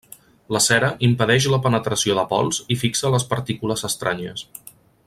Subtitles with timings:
[0.55, 4.47] La cera impedeix la penetració de pols i fixa les partícules estranyes.